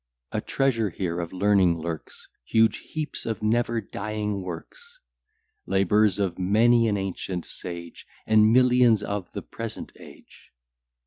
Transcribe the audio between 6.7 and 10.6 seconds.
an ancient sage, And millions of the present age.